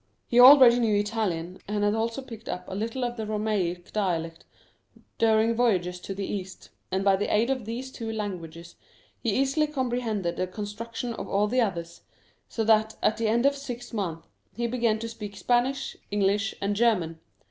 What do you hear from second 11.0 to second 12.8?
of all the others, so